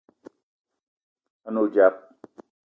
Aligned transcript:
A 1.45 1.49
ne 1.51 1.59
odzap 1.63 1.95